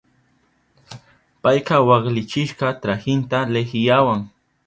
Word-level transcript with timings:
Payka 1.43 1.75
waklichishka 1.89 2.67
trahinta 2.81 3.37
lihiyawa. 3.53 4.15